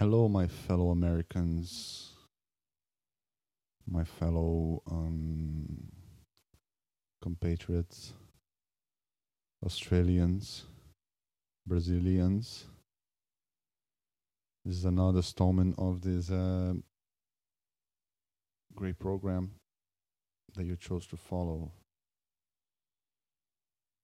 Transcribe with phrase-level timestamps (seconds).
[0.00, 2.14] Hello, my fellow Americans,
[3.86, 5.92] my fellow um,
[7.20, 8.14] compatriots,
[9.62, 10.64] Australians,
[11.66, 12.64] Brazilians.
[14.64, 16.72] This is another installment of this uh,
[18.74, 19.50] great program
[20.54, 21.72] that you chose to follow,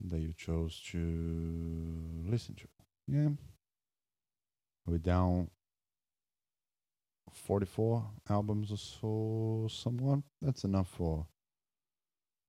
[0.05, 2.67] that you chose to listen to.
[3.07, 3.29] Yeah.
[4.85, 5.49] We're down
[7.37, 10.19] 44 albums or so, somewhat.
[10.41, 11.25] That's enough for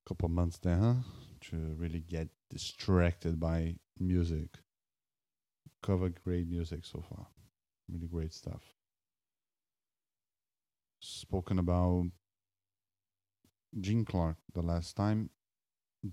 [0.04, 0.94] a couple months there, huh?
[1.50, 4.48] To really get distracted by music.
[5.82, 7.26] Covered great music so far.
[7.90, 8.62] Really great stuff.
[11.00, 12.06] Spoken about
[13.80, 15.30] Gene Clark the last time.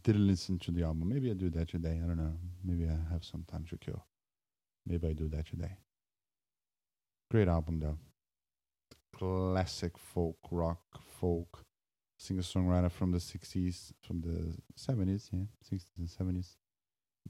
[0.03, 1.09] Didn't listen to the album.
[1.09, 1.99] Maybe I do that today.
[2.03, 2.33] I don't know.
[2.63, 4.05] Maybe I have some time to kill.
[4.85, 5.77] Maybe I do that today.
[7.31, 7.97] Great album though.
[9.17, 10.81] Classic folk, rock,
[11.19, 11.63] folk,
[12.17, 16.55] singer songwriter from the 60s, from the 70s, yeah, 60s and 70s.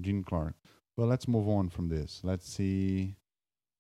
[0.02, 0.56] Gene Clark.
[0.98, 2.22] Well, let's move on from this.
[2.24, 3.16] Let's see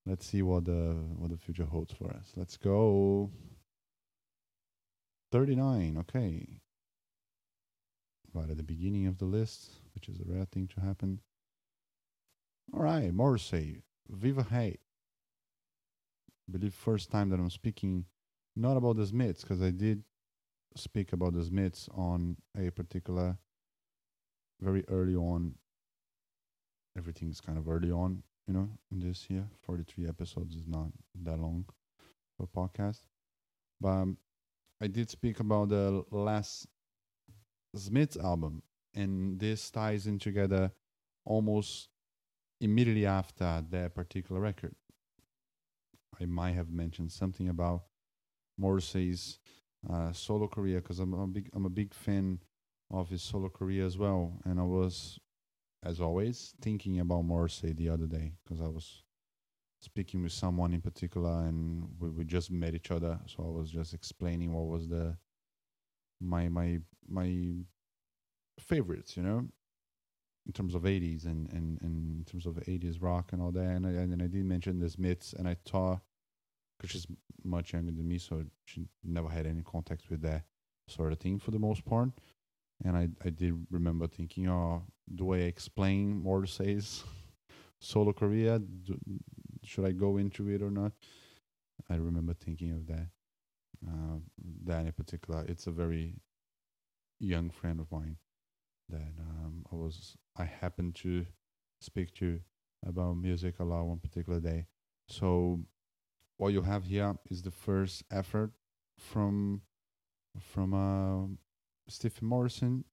[0.05, 2.31] let's see what the what the future holds for us.
[2.35, 3.31] Let's go
[5.31, 6.61] 39, okay.
[8.33, 11.21] Right at the beginning of the list, which is a rare thing to happen.
[12.73, 14.79] All right, Morrissey, Viva Hate.
[16.49, 18.05] Believe first time that I'm speaking
[18.55, 20.03] not about the Smiths, because I did
[20.75, 23.37] speak about the Smiths on a particular
[24.61, 25.55] very early on.
[26.97, 29.45] Everything's kind of early on, you know, in this year.
[29.63, 30.87] 43 episodes is not
[31.23, 31.65] that long
[32.37, 33.01] for podcast.
[33.81, 34.17] But um,
[34.81, 36.67] I did speak about the last
[37.75, 40.71] Smiths album, and this ties in together
[41.25, 41.89] almost
[42.61, 44.75] immediately after that particular record.
[46.19, 47.83] I might have mentioned something about
[48.57, 49.39] Morrissey's
[49.89, 52.39] uh, solo career because I'm a big I'm a big fan
[52.91, 55.19] of his solo career as well, and I was,
[55.83, 59.03] as always, thinking about Morrissey the other day because I was
[59.81, 63.69] speaking with someone in particular, and we, we just met each other, so I was
[63.71, 65.17] just explaining what was the
[66.21, 67.55] my my my
[68.59, 69.47] favorites, you know,
[70.45, 73.63] in terms of 80s and, and, and in terms of 80s rock and all that.
[73.63, 76.01] And I, and I did mention the Smiths, and I thought,
[76.77, 77.07] because she's
[77.43, 80.43] much younger than me, so she never had any contact with that
[80.87, 82.09] sort of thing for the most part.
[82.83, 87.03] And I, I did remember thinking, oh, do I explain Morrissey's
[87.79, 88.59] solo career?
[88.59, 88.99] Do,
[89.63, 90.91] should I go into it or not?
[91.89, 93.07] I remember thinking of that.
[93.85, 94.17] Uh,
[94.65, 96.15] that in particular, it's a very
[97.19, 98.17] young friend of mine
[98.89, 101.25] that um, I was I happened to
[101.79, 102.39] speak to
[102.85, 104.65] about music a lot one particular day.
[105.07, 105.61] So
[106.37, 108.51] what you have here is the first effort
[108.97, 109.61] from
[110.39, 111.27] from uh,
[111.87, 112.83] Stephen Morrison,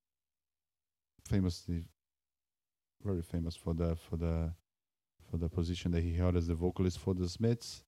[1.29, 1.89] famously
[3.03, 4.53] very famous for the for the
[5.31, 7.85] for the position that he held as the vocalist for the Smiths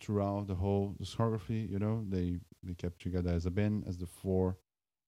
[0.00, 1.70] throughout the whole discography.
[1.70, 4.58] You know, they they kept together as a band as the four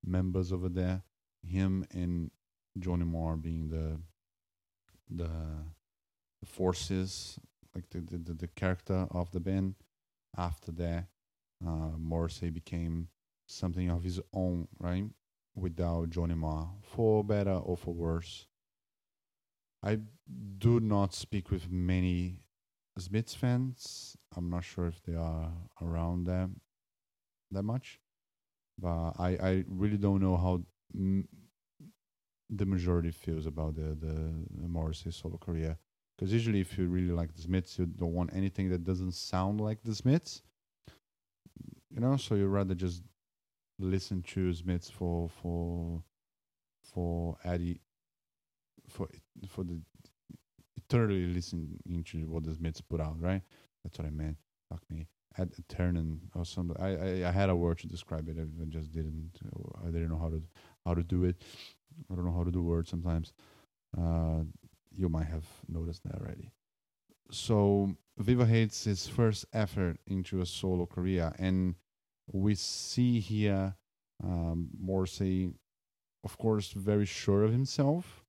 [0.04, 1.02] members over there
[1.46, 2.30] him and
[2.78, 3.98] Johnny Marr being the
[5.10, 5.30] the,
[6.40, 7.38] the forces,
[7.74, 9.74] like the, the, the character of the band.
[10.36, 11.06] After that,
[11.64, 13.08] uh, Morrissey became
[13.46, 15.04] something of his own, right?
[15.54, 18.46] Without Johnny Marr, for better or for worse.
[19.82, 19.98] I
[20.58, 22.40] do not speak with many
[22.98, 24.16] Smiths fans.
[24.36, 26.60] I'm not sure if they are around them
[27.50, 28.00] that much,
[28.78, 30.62] but I, I really don't know how
[30.94, 35.76] the majority feels about the the, the Morrissey solo career.
[36.16, 39.60] Because usually, if you really like the Smiths, you don't want anything that doesn't sound
[39.60, 40.42] like the Smiths.
[41.90, 43.02] You know, so you rather just
[43.78, 46.02] listen to Smiths for for
[46.84, 47.80] for Eddie
[48.88, 49.08] for
[49.48, 49.80] for the
[50.76, 53.42] eternally listening into what the Smiths put out, right?
[53.82, 54.36] That's what I meant.
[54.70, 55.08] Fuck me.
[55.36, 56.76] Ad Eternan or something.
[56.78, 58.36] I, I I had a word to describe it.
[58.38, 59.32] I just didn't.
[59.82, 60.40] I didn't know how to
[60.84, 61.36] how to do it.
[62.10, 63.32] I don't know how to do words sometimes.
[63.96, 64.44] Uh,
[64.90, 66.50] you might have noticed that already.
[67.30, 71.74] So Viva Hate's his first effort into a solo career, and
[72.30, 73.74] we see here
[74.22, 75.50] um, Morrissey,
[76.22, 78.24] of course, very sure of himself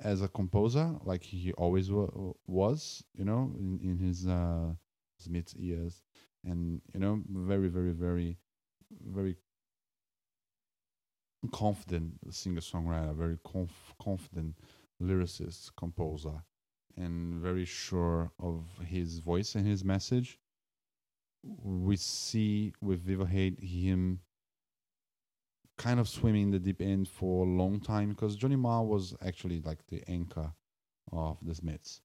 [0.00, 4.72] as a composer, like he always wa- was, you know, in, in his uh,
[5.18, 6.02] Smith's years,
[6.44, 8.38] and you know, very, very, very,
[9.04, 9.36] very
[11.52, 14.56] confident singer songwriter, very conf- confident
[15.02, 16.42] lyricist, composer,
[16.96, 20.38] and very sure of his voice and his message.
[21.42, 24.20] We see with Viva Hate him
[25.76, 29.14] kind of swimming in the deep end for a long time because Johnny Marr was
[29.24, 30.52] actually like the anchor
[31.12, 32.00] of the Smiths.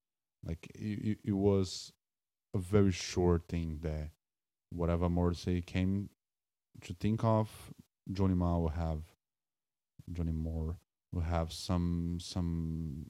[0.45, 1.91] Like it, it was
[2.53, 4.12] a very sure thing that
[4.71, 6.09] whatever Morrissey came
[6.81, 7.50] to think of,
[8.12, 9.01] Johnny Marr will have
[10.11, 10.77] Johnny Moore
[11.11, 13.09] will have some some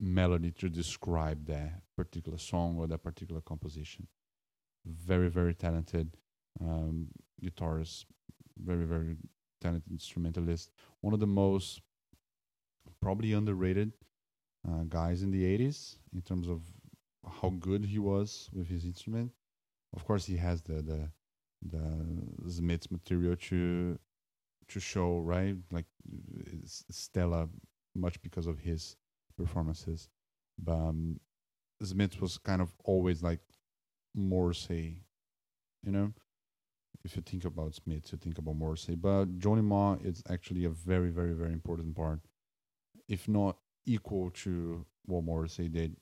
[0.00, 4.06] melody to describe that particular song or that particular composition.
[4.84, 6.16] Very very talented
[6.60, 7.08] um,
[7.42, 8.06] guitarist,
[8.56, 9.16] very very
[9.60, 10.70] talented instrumentalist.
[11.00, 11.80] One of the most
[13.00, 13.92] probably underrated
[14.68, 16.62] uh, guys in the 80s in terms of
[17.40, 19.32] how good he was with his instrument.
[19.94, 21.10] Of course, he has the the
[21.64, 23.98] the Smiths material to
[24.68, 25.56] to show, right?
[25.70, 25.86] Like
[26.64, 27.48] Stella,
[27.94, 28.96] much because of his
[29.36, 30.08] performances.
[30.58, 31.20] But um,
[31.82, 33.40] Smith was kind of always like
[34.14, 35.02] Morrissey,
[35.82, 36.12] you know.
[37.04, 38.94] If you think about Smith, you think about Morrissey.
[38.94, 42.20] But Johnny Marr is actually a very, very, very important part,
[43.08, 43.56] if not
[43.86, 45.96] equal to what Morrissey did,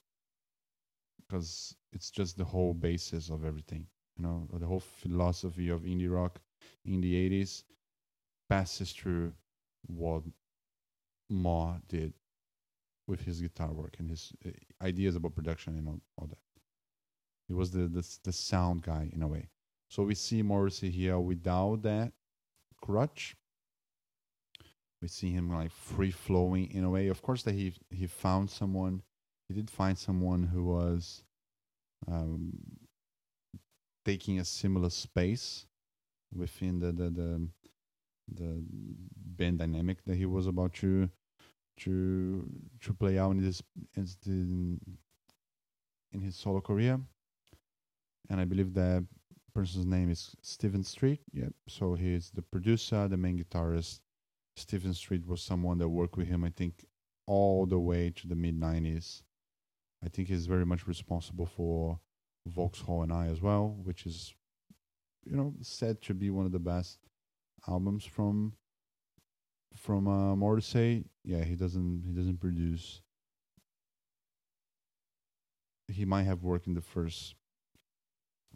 [1.26, 3.86] because it's just the whole basis of everything.
[4.18, 6.38] You know, the whole philosophy of indie rock
[6.84, 7.62] in the '80s
[8.50, 9.32] passes through
[9.86, 10.22] what
[11.30, 12.12] Marr did
[13.06, 14.50] with his guitar work and his uh,
[14.84, 16.38] ideas about production and all, all that.
[17.48, 19.48] He was the, the the sound guy in a way.
[19.88, 22.12] So we see Morrissey here without that
[22.80, 23.36] crutch.
[25.02, 27.08] We see him like free flowing in a way.
[27.08, 29.02] Of course, that he he found someone.
[29.48, 31.24] He did find someone who was
[32.06, 32.52] um,
[34.04, 35.66] taking a similar space
[36.32, 37.48] within the the, the
[38.34, 38.62] the
[39.36, 41.08] band dynamic that he was about to
[41.78, 42.46] to
[42.80, 43.62] to play out in this
[43.96, 44.80] in,
[46.12, 47.00] in his solo career.
[48.28, 49.04] And I believe that
[49.54, 51.20] person's name is Stephen Street.
[51.32, 54.00] Yeah, so he's the producer, the main guitarist.
[54.56, 56.84] Stephen Street was someone that worked with him, I think,
[57.26, 59.22] all the way to the mid '90s.
[60.04, 62.00] I think he's very much responsible for
[62.46, 64.34] Vauxhall and I as well, which is,
[65.24, 66.98] you know, said to be one of the best
[67.68, 68.54] albums from
[69.76, 70.34] from uh.
[71.24, 73.02] Yeah, he doesn't he doesn't produce.
[75.88, 77.34] He might have worked in the first.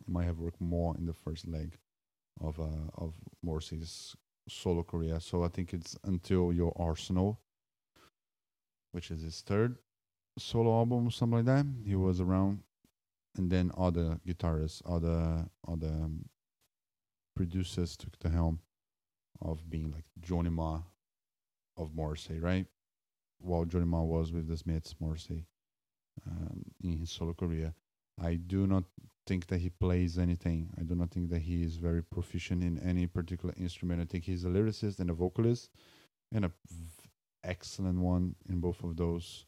[0.04, 1.78] He might have worked more in the first leg
[2.40, 4.16] of uh, of Morrissey's
[4.48, 5.20] solo career.
[5.20, 7.40] So I think it's until your Arsenal,
[8.92, 9.78] which is his third
[10.38, 11.66] solo album, something like that.
[11.84, 12.60] He was around,
[13.36, 16.28] and then other guitarists, other other um,
[17.34, 18.60] producers took the helm
[19.40, 20.82] of being like Johnny Marr
[21.76, 22.66] of Morrissey, right?
[23.40, 25.46] While Johnny Marr was with the Smiths, Morrissey
[26.26, 27.74] um, in his solo career.
[28.22, 28.84] I do not
[29.26, 30.70] think that he plays anything.
[30.78, 34.00] I do not think that he is very proficient in any particular instrument.
[34.00, 35.70] I think he's a lyricist and a vocalist,
[36.32, 37.08] and a v-
[37.42, 39.46] excellent one in both of those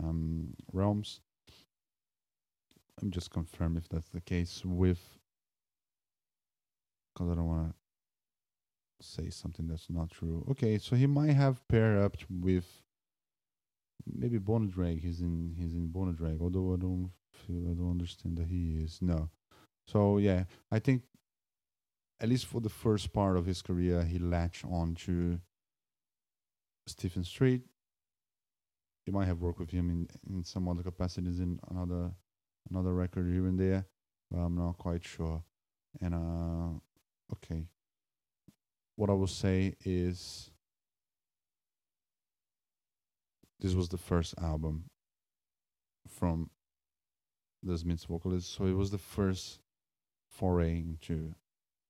[0.00, 1.20] um, realms.
[3.00, 5.00] I'm just confirm if that's the case with,
[7.12, 7.74] because I don't want to
[9.04, 10.44] say something that's not true.
[10.50, 12.82] Okay, so he might have paired up with
[14.06, 15.00] maybe Bona Drag.
[15.00, 18.80] He's in he's in Bona Drag, although I don't feel I don't understand that he
[18.82, 18.98] is.
[19.00, 19.30] No.
[19.86, 21.02] So yeah, I think
[22.20, 25.40] at least for the first part of his career, he latched on to
[26.86, 27.62] Stephen Street.
[29.04, 32.12] He might have worked with him in, in some other capacities in another
[32.70, 33.84] another record here and there,
[34.30, 35.42] but I'm not quite sure.
[36.00, 37.66] And uh, okay,
[38.96, 40.50] what I will say is
[43.60, 44.84] this was the first album
[46.08, 46.50] from
[47.62, 49.60] the Smiths vocalist, so it was the first
[50.28, 51.34] foray into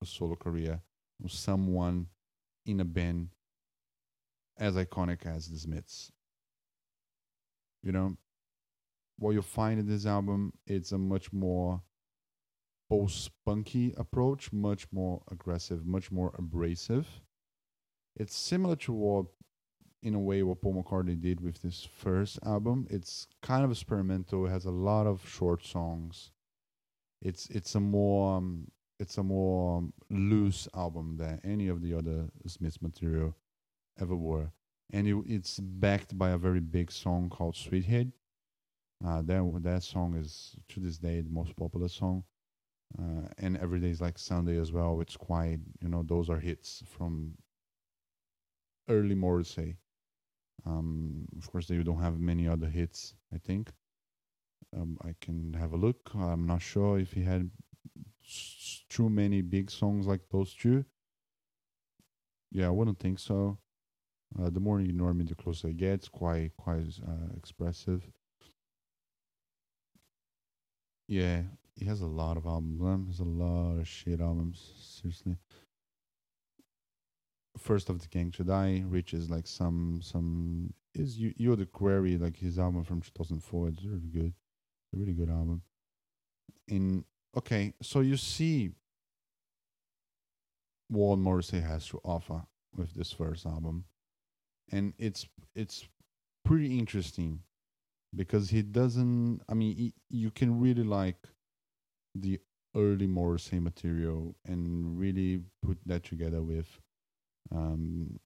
[0.02, 0.80] a solo career
[1.25, 2.09] of someone
[2.66, 3.28] in a band
[4.59, 6.12] as iconic as the Smiths.
[7.82, 8.16] You know,
[9.18, 11.82] what you'll find in this album, it's a much more
[12.92, 17.06] post-punky approach, much more aggressive, much more abrasive.
[18.16, 19.26] It's similar to what,
[20.02, 22.87] in a way, what Paul McCartney did with this first album.
[22.90, 24.44] It's kind of experimental.
[24.44, 26.32] It has a lot of short songs.
[27.22, 28.70] It's it's a more um,
[29.00, 33.34] it's a more um, loose album than any of the other Smiths material
[33.99, 34.52] ever were,
[34.90, 38.12] and it, it's backed by a very big song called "Suedehead."
[39.06, 42.25] Uh, that that song is to this day the most popular song
[42.99, 45.00] uh, and every day is like Sunday as well.
[45.00, 47.34] It's quite, you know, those are hits from
[48.88, 49.76] early Morrissey.
[50.66, 53.72] Um, of course, they don't have many other hits, I think.
[54.76, 56.11] Um, I can have a look.
[56.14, 57.50] I'm not sure if he had
[58.25, 60.84] s- too many big songs like those two.
[62.52, 63.58] Yeah, I wouldn't think so.
[64.38, 66.08] Uh, the more you ignore me, the closer it gets.
[66.08, 68.11] Quite, quite uh, expressive.
[71.06, 71.42] Yeah,
[71.76, 72.81] he has a lot of albums.
[72.81, 73.05] Man.
[73.07, 74.73] There's a lot of shit albums.
[74.79, 75.37] Seriously.
[77.59, 82.17] First of the Gang to Die reaches like some some is you you're the quarry
[82.17, 83.69] like his album from 2004.
[83.69, 84.33] It's really good,
[84.95, 85.62] a really good album.
[86.69, 87.05] In
[87.37, 88.71] okay, so you see
[90.88, 92.43] what Morrissey has to offer
[92.76, 93.85] with this first album,
[94.71, 95.87] and it's it's
[96.45, 97.41] pretty interesting
[98.14, 99.41] because he doesn't.
[99.49, 101.29] I mean, he, you can really like
[102.14, 102.38] the
[102.75, 106.69] early Morrissey material and really put that together with
[107.50, 108.19] um,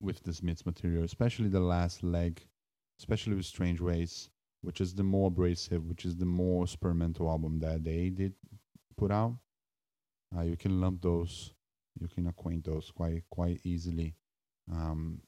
[0.00, 2.46] with the Smiths material, especially the last leg,
[2.98, 4.28] especially with Strangeways,
[4.62, 8.34] which is the more abrasive, which is the more experimental album that they did
[8.96, 9.36] put out.
[10.36, 11.52] Uh, you can lump those,
[12.00, 14.14] you can acquaint those quite quite easily.
[14.72, 15.20] Um,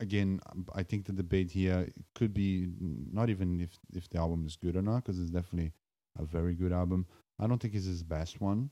[0.00, 0.40] again,
[0.74, 2.68] I think the debate here could be
[3.12, 5.72] not even if if the album is good or not, because it's definitely
[6.18, 7.06] a very good album.
[7.38, 8.70] I don't think it's his best one.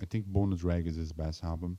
[0.00, 1.78] I think Born to Drag is his best album,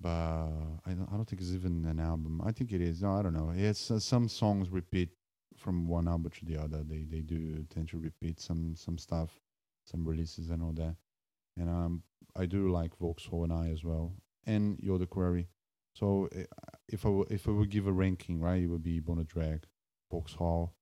[0.00, 0.48] but
[0.86, 2.40] I don't, I don't think it's even an album.
[2.44, 3.02] I think it is.
[3.02, 3.52] No, I don't know.
[3.54, 5.10] It's uh, some songs repeat
[5.56, 6.82] from one album to the other.
[6.82, 9.40] They they do tend to repeat some some stuff,
[9.84, 10.96] some releases and all that.
[11.58, 12.02] And um,
[12.34, 14.14] I do like Vauxhall and I as well,
[14.46, 15.48] and the Quarry.
[15.94, 16.44] So uh,
[16.88, 19.64] if I w- if I would give a ranking, right, it would be Bona Drag,
[20.10, 20.74] Vauxhall.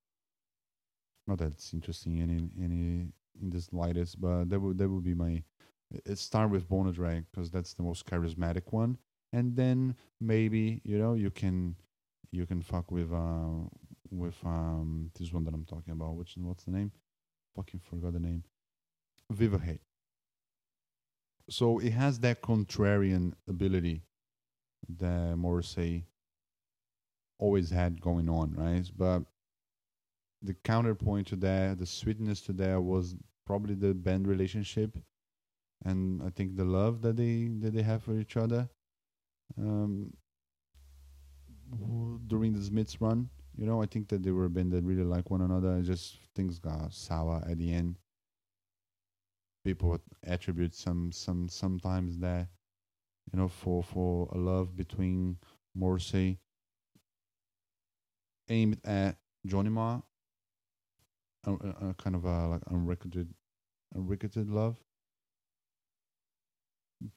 [1.27, 5.15] Not that it's interesting any any in the slightest, but that would that would be
[5.15, 5.43] my.
[6.07, 8.99] It start with Bona Drag because that's the most charismatic one,
[9.33, 11.77] and then maybe you know you can
[12.31, 13.67] you can fuck with uh
[14.11, 16.15] with um this one that I'm talking about.
[16.15, 16.93] Which what's the name?
[17.57, 18.45] Fucking forgot the name.
[19.31, 19.83] Viva Hate.
[21.49, 24.05] So it has that contrarian ability
[24.89, 26.05] that Morrissey
[27.39, 28.91] always had going on, right?
[28.97, 29.23] But
[30.43, 33.15] the counterpoint to that, the sweetness to that was
[33.47, 34.97] probably the band relationship
[35.85, 38.69] and I think the love that they that they have for each other
[39.59, 40.13] um,
[42.27, 43.29] during the Smiths run.
[43.57, 45.81] You know, I think that they were a band that really like one another.
[45.83, 47.99] Just things got sour at the end.
[49.65, 52.49] People attribute some some sometimes that
[53.33, 55.37] you know for for a love between
[55.75, 56.39] Morrissey
[58.49, 60.03] aimed at Johnny Marr,
[61.47, 63.33] a, a, kind of a like unrequited
[63.95, 64.77] unrequited love.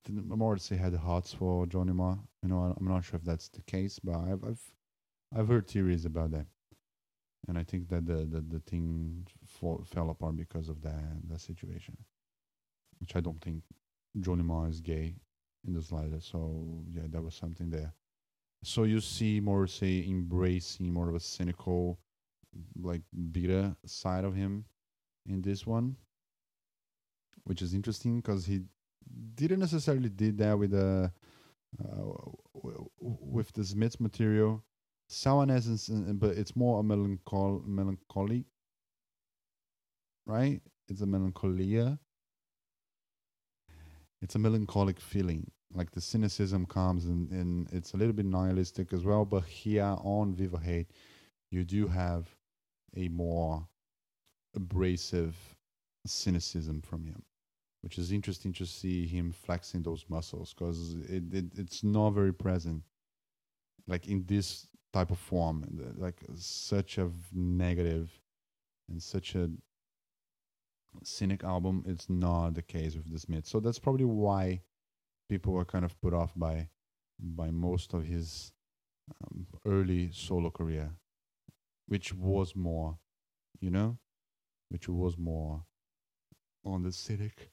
[0.10, 2.18] Morrissey had hearts for Johnny Marr.
[2.42, 4.74] You know, I'm not sure if that's the case, but I've I've
[5.36, 6.46] I've heard theories about that,
[7.48, 11.42] and I think that the the, the thing fall, fell apart because of that that
[11.42, 11.98] situation,
[13.00, 13.64] which I don't think
[14.22, 15.16] Johnny Marr is gay
[15.68, 16.20] in the slider.
[16.20, 17.94] So yeah, that was something there.
[18.64, 22.00] So you see Morrissey embracing more of a cynical,
[22.80, 23.02] like
[23.32, 24.66] bitter side of him
[25.28, 25.98] in this one,
[27.44, 28.62] which is interesting because he
[29.36, 31.12] didn't necessarily did that with the
[31.84, 32.04] uh,
[32.54, 34.64] w- with the Smiths material.
[35.10, 38.46] Sourness, is, uh, but it's more a melanchol melancholy,
[40.26, 40.62] right?
[40.88, 42.00] It's a melancholia.
[44.24, 48.94] It's a melancholic feeling, like the cynicism comes and, and it's a little bit nihilistic
[48.94, 49.26] as well.
[49.26, 50.92] But here on Viva Hate,
[51.52, 52.28] you do have
[52.96, 53.68] a more
[54.56, 55.36] abrasive
[56.06, 57.24] cynicism from him
[57.84, 62.34] which is interesting to see him flexing those muscles because it, it it's not very
[62.34, 62.82] present
[63.88, 65.66] like in this type of form
[65.98, 68.10] like such a negative
[68.90, 69.50] and such a
[71.04, 74.62] cynic album it's not the case with the smith so that's probably why
[75.30, 76.68] people were kind of put off by
[77.20, 78.52] by most of his
[79.24, 80.92] um, early solo career
[81.88, 82.98] which was more
[83.60, 83.98] you know
[84.70, 85.64] which was more
[86.66, 87.52] on the cynic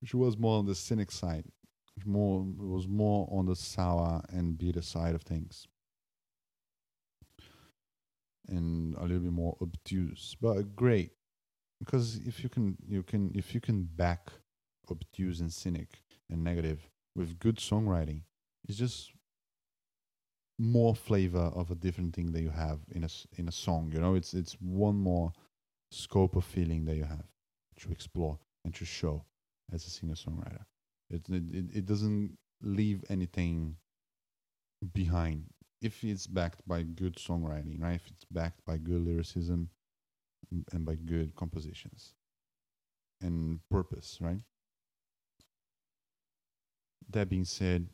[0.00, 1.44] which was more on the cynic side.
[2.04, 5.66] More was more on the sour and bitter side of things,
[8.48, 11.12] and a little bit more obtuse, but great.
[11.78, 14.30] Because if you can, you can, if you can back
[14.90, 18.22] obtuse and cynic and negative with good songwriting,
[18.68, 19.12] it's just
[20.58, 23.90] more flavor of a different thing that you have in a in a song.
[23.92, 25.32] You know, it's it's one more
[25.90, 27.26] scope of feeling that you have
[27.80, 29.24] to explore and to show
[29.72, 30.64] as a singer songwriter.
[31.10, 33.76] It, it it it doesn't leave anything
[34.92, 35.44] behind.
[35.80, 37.94] If it's backed by good songwriting, right?
[37.94, 39.70] If it's backed by good lyricism
[40.72, 42.14] and- by good compositions
[43.20, 44.40] and purpose, right?
[47.10, 47.88] That being said,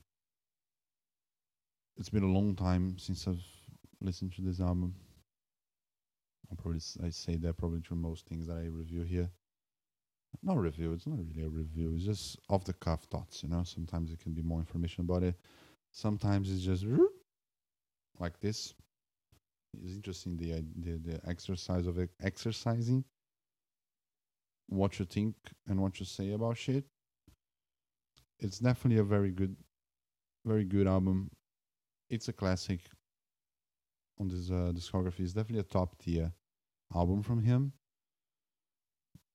[1.96, 3.44] it's been a long time since I've
[4.00, 4.94] listened to this album.
[6.50, 9.30] I'll probably I say that probably to most things that I review here.
[10.42, 11.94] Not review, it's not really a review.
[11.94, 13.62] It's just off the cuff thoughts, you know.
[13.64, 15.36] Sometimes it can be more information about it.
[15.92, 16.84] Sometimes it's just
[18.18, 18.74] like this.
[19.82, 23.04] It's interesting the the the exercise of exercising
[24.68, 25.34] what you think
[25.66, 26.84] and what you say about shit.
[28.38, 29.56] It's definitely a very good,
[30.44, 31.30] very good album.
[32.10, 32.80] It's a classic
[34.20, 35.20] on this uh, discography.
[35.20, 36.32] It's definitely a top tier
[36.94, 37.72] album from him.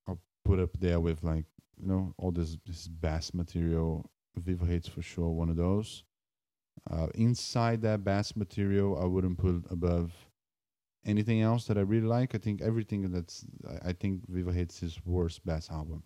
[0.07, 1.45] I'll put up there with like
[1.77, 4.09] you know all this this bass material.
[4.37, 6.03] Viva hates for sure one of those.
[6.89, 10.11] Uh, inside that bass material, I wouldn't put above
[11.05, 12.35] anything else that I really like.
[12.35, 13.45] I think everything that's
[13.83, 16.03] I, think Viva Hate his worst bass album.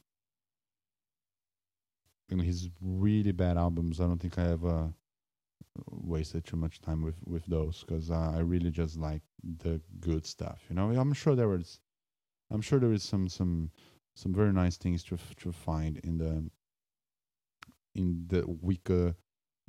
[2.29, 4.93] And his really bad albums, I don't think I ever
[5.89, 9.21] wasted too much time with with those because uh, I really just like
[9.59, 10.61] the good stuff.
[10.69, 11.79] You know, I'm sure there was,
[12.51, 13.71] I'm sure there is some some
[14.15, 16.49] some very nice things to to find in the
[17.95, 19.15] in the weaker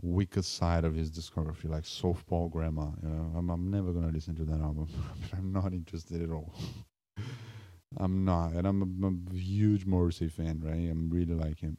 [0.02, 2.90] weaker side of his discography, like Softball Grandma.
[3.02, 4.88] You know, I'm I'm never gonna listen to that album.
[5.36, 6.54] I'm not interested at all.
[7.96, 10.90] I'm not, and I'm a, a huge Morrissey fan, right?
[10.90, 11.78] I'm really like him.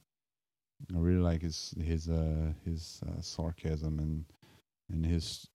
[0.95, 4.25] I really like his his uh his uh, sarcasm and
[4.89, 5.47] and his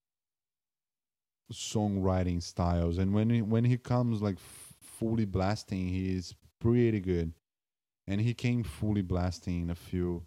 [1.52, 2.99] songwriting styles.
[2.99, 7.33] And when he when he comes like f- fully blasting, he is pretty good.
[8.07, 10.26] And he came fully blasting a few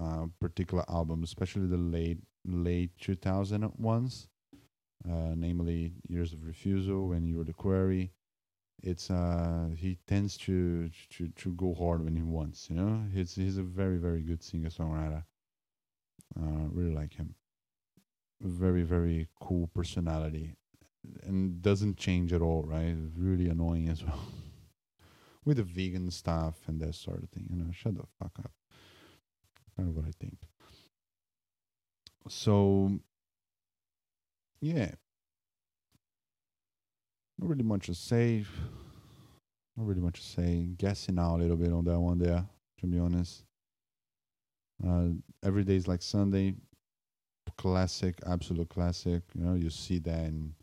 [0.00, 4.28] uh, particular albums, especially the late late 2000 ones,
[5.08, 8.12] uh, namely Years of Refusal and You're the Quarry.
[8.82, 13.04] It's uh he tends to to to go hard when he wants, you know.
[13.12, 15.24] He's he's a very very good singer songwriter.
[16.38, 17.34] Uh, really like him.
[18.42, 20.56] Very very cool personality,
[21.22, 22.64] and doesn't change at all.
[22.64, 24.20] Right, really annoying as well.
[25.46, 27.72] With the vegan stuff and that sort of thing, you know.
[27.72, 28.52] Shut the fuck up.
[29.76, 30.38] Kind of what I think.
[32.28, 32.98] So,
[34.60, 34.92] yeah,
[37.38, 38.44] not really much to say.
[39.76, 40.70] Not really much to say.
[40.76, 42.46] Guessing out a little bit on that one there,
[42.80, 43.44] to be honest.
[44.86, 45.08] Uh,
[45.42, 46.54] every day is like Sunday.
[47.58, 49.22] Classic, absolute classic.
[49.34, 50.54] You know, you see that in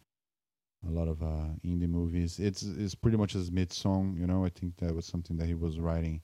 [0.88, 2.40] a lot of uh, indie movies.
[2.40, 4.18] It's it's pretty much his mid song.
[4.20, 6.22] You know, I think that was something that he was writing.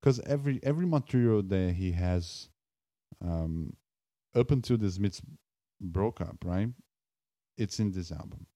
[0.00, 2.48] Because every every material that he has,
[3.20, 3.74] um,
[4.34, 5.20] up until the Smiths
[5.80, 6.68] broke up, right?
[7.56, 8.46] It's in this album.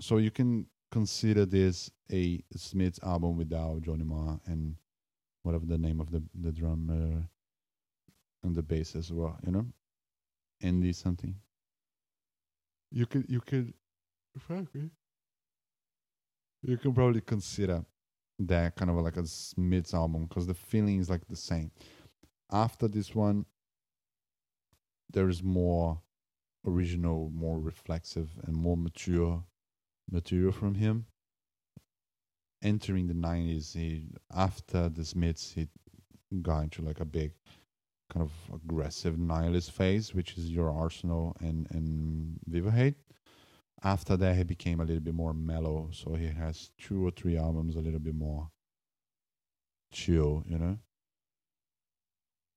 [0.00, 4.76] So you can consider this a Smiths album without Johnny Marr and
[5.42, 7.28] whatever the name of the the drummer
[8.42, 9.66] and the bass as well, you know,
[10.60, 11.36] Andy something.
[12.90, 13.74] You could you could,
[14.38, 14.90] frankly,
[16.62, 17.84] you can probably consider
[18.38, 21.70] that kind of like a Smiths album because the feeling is like the same.
[22.50, 23.46] After this one,
[25.10, 26.00] there is more
[26.66, 29.44] original, more reflexive, and more mature
[30.10, 31.06] material from him.
[32.62, 35.68] Entering the nineties, he after the Smiths, he
[36.42, 37.32] got into like a big
[38.10, 42.96] kind of aggressive nihilist phase, which is your Arsenal and and Viva Hate.
[43.86, 47.36] After that, he became a little bit more mellow, so he has two or three
[47.38, 48.50] albums a little bit more
[49.92, 50.76] chill, you know.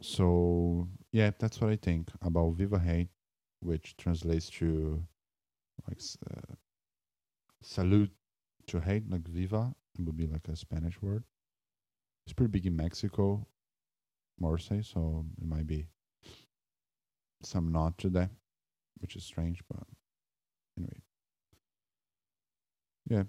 [0.02, 3.10] So yeah, that's what I think about Viva Hate,
[3.60, 5.04] which translates to
[5.88, 6.56] like uh,
[7.62, 8.12] salute
[8.66, 11.24] to hate, like Viva it would be like a Spanish word.
[12.26, 13.46] It's pretty big in Mexico,
[14.40, 15.86] Morse, so it might be
[17.44, 18.32] some nod to that,
[18.98, 19.86] which is strange, but
[20.76, 21.04] anyway.
[23.10, 23.24] Yeah.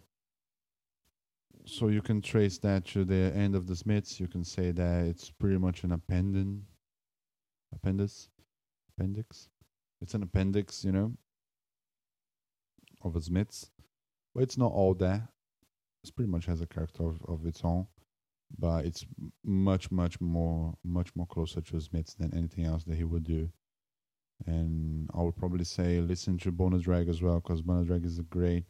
[1.64, 4.21] So you can trace that to the end of the Smiths.
[4.21, 6.64] You can say that it's pretty much an appendin,
[7.75, 8.29] appendix,
[8.90, 9.49] appendix.
[10.01, 11.12] It's an appendix, you know,
[13.03, 13.71] of the Smiths.
[14.35, 15.23] But it's not all that.
[16.03, 17.87] It's pretty much has a character of, of its own,
[18.59, 19.05] but it's
[19.45, 23.51] much, much more, much more closer to Smiths than anything else that he would do.
[24.47, 28.19] And I would probably say listen to Bona Drag as well, because Bona Drag is
[28.19, 28.64] a great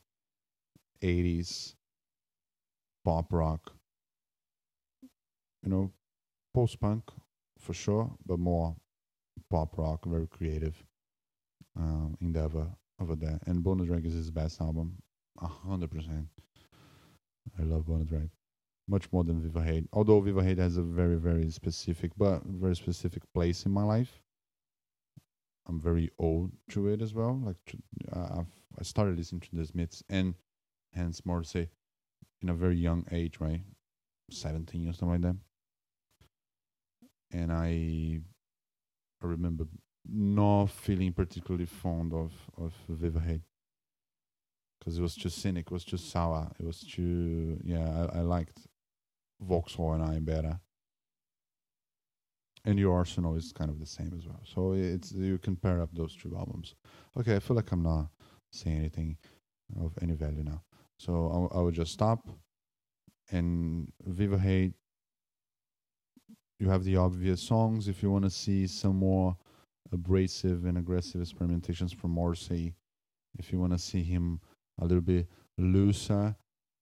[1.02, 1.74] 80s
[3.04, 3.72] pop rock.
[5.62, 5.92] You know,
[6.54, 7.04] post punk
[7.58, 8.76] for sure, but more
[9.50, 10.82] pop rock, very creative.
[11.76, 12.68] um, endeavor
[13.00, 13.40] over there.
[13.46, 14.96] And Bona Drag is his best album,
[15.40, 16.28] a hundred percent.
[17.58, 18.30] I love Bona Drag
[18.88, 19.88] much more than Viva Hate.
[19.92, 24.20] Although Viva Hate has a very very specific, but very specific place in my life.
[25.66, 27.40] I'm very old to it as well.
[27.44, 27.76] Like
[28.12, 30.34] uh, I've I started listening to the Smiths and
[30.94, 31.68] hence more to say
[32.42, 33.62] in a very young age, right?
[34.31, 35.37] 17 or something like that.
[37.33, 38.20] And I
[39.22, 39.66] I remember
[40.09, 43.42] not feeling particularly fond of of Viva Hate
[44.79, 48.07] because it was too cynic, it was too sour, it was too yeah.
[48.12, 48.59] I, I liked
[49.40, 50.61] Vauxhall and I better,
[52.64, 54.40] and your Arsenal is kind of the same as well.
[54.44, 56.74] So it's you can pair up those two albums.
[57.18, 58.09] Okay, I feel like I'm not
[58.53, 59.16] saying anything
[59.81, 60.62] of any value now,
[61.00, 62.28] so I, I will just stop.
[63.30, 64.74] And Viva Hate,
[66.58, 67.88] you have the obvious songs.
[67.88, 69.34] If you want to see some more
[69.92, 72.74] abrasive and aggressive experimentations from Morrissey,
[73.38, 74.40] if you want to see him
[74.78, 76.36] a little bit looser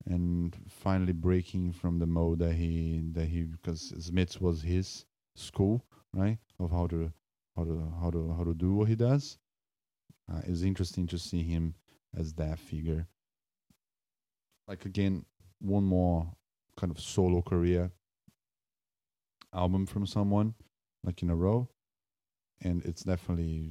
[0.07, 5.04] and finally breaking from the mode that he that he because Smiths was his
[5.37, 7.12] school right of how to
[7.57, 9.38] how to how to how to do what he does.
[10.33, 11.74] Uh, it's interesting to see him
[12.16, 13.07] as that figure.
[14.68, 15.24] Like again,
[15.61, 16.31] one more
[16.76, 17.90] kind of solo career
[19.54, 20.54] album from someone
[21.02, 21.68] like in a row.
[22.61, 23.70] And it's definitely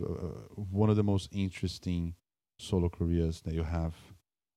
[0.00, 2.14] uh, one of the most interesting
[2.58, 3.94] solo careers that you have.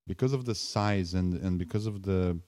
[0.05, 2.39] Because of the size and and because of the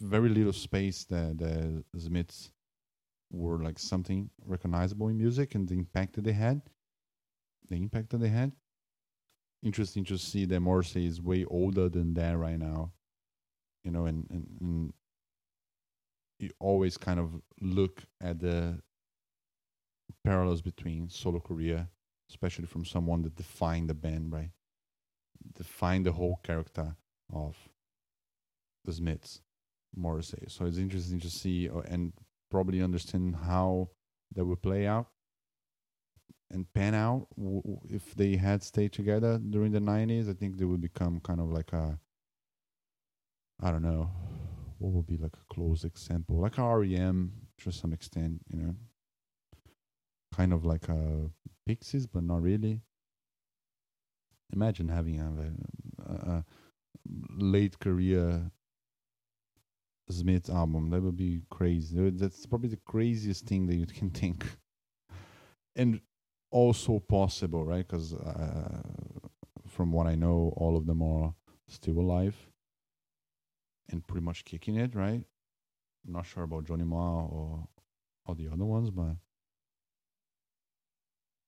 [0.00, 2.50] very little space that the Smiths
[3.30, 6.62] were like something recognizable in music and the impact that they had
[7.68, 8.52] the impact that they had
[9.62, 12.92] interesting to see that Morrissey is way older than that right now
[13.84, 14.92] you know and, and, and
[16.38, 18.78] you always kind of look at the
[20.24, 21.88] parallels between solo career
[22.30, 24.50] especially from someone that defined the band right
[25.54, 26.96] Defined the whole character
[27.32, 27.56] of
[28.84, 29.40] the Smiths,
[29.94, 30.44] Morrissey.
[30.48, 32.12] So it's interesting to see uh, and
[32.50, 33.90] probably understand how
[34.34, 35.08] that would play out
[36.50, 40.64] and pan out w- if they had stayed together during the 90s i think they
[40.64, 41.98] would become kind of like a
[43.60, 44.10] i don't know
[44.78, 48.74] what would be like a close example like rem to some extent you know
[50.34, 51.30] kind of like a
[51.66, 52.80] pixies but not really
[54.52, 56.44] imagine having a, a, a
[57.38, 58.50] late career
[60.10, 60.90] Smith album.
[60.90, 62.10] That would be crazy.
[62.10, 64.44] That's probably the craziest thing that you can think,
[65.76, 66.00] and
[66.50, 67.86] also possible, right?
[67.86, 68.82] Because uh,
[69.66, 71.34] from what I know, all of them are
[71.68, 72.36] still alive
[73.90, 75.22] and pretty much kicking it, right?
[76.06, 77.66] I'm not sure about Johnny Marr or
[78.26, 79.16] all the other ones, but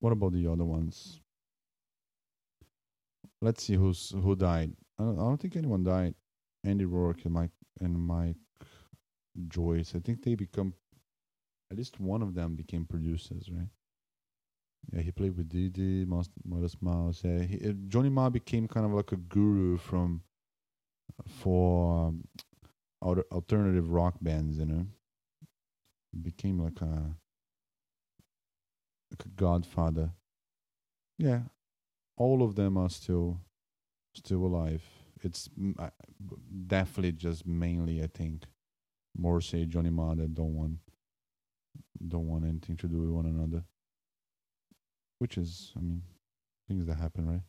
[0.01, 1.21] what about the other ones?
[3.43, 4.73] let's see who's who died.
[4.99, 6.15] I don't, I don't think anyone died.
[6.65, 8.37] Andy Rourke and Mike and Mike
[9.49, 9.95] Joyce.
[9.95, 10.75] I think they become
[11.71, 13.69] at least one of them became producers, right?
[14.93, 16.05] Yeah, he played with Dee
[16.45, 17.23] Modest Mouse.
[17.25, 20.23] Yeah, he, uh, Johnny Marr became kind of like a guru from
[21.29, 22.25] for um,
[23.03, 24.87] alternative rock bands, you know.
[26.23, 27.17] became like a
[29.11, 30.13] like a godfather.
[31.19, 31.43] Yeah,
[32.17, 33.41] all of them are still
[34.15, 34.83] still alive.
[35.23, 35.49] It's
[36.67, 38.45] definitely just mainly, I think,
[39.17, 40.79] Morrissey, Johnny Marr that don't want
[42.09, 43.65] don't want anything to do with one another
[45.21, 46.03] which is, I mean,
[46.69, 47.43] things that happen, right?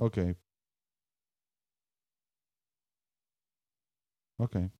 [0.00, 0.36] Okay.
[4.40, 4.70] Okay.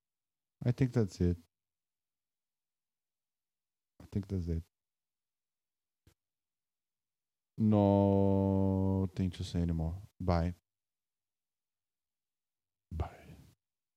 [0.64, 1.38] I think that's it.
[4.02, 4.62] I think that's it.
[7.58, 9.94] No thing to say anymore.
[10.20, 10.54] Bye.
[12.92, 13.15] Bye.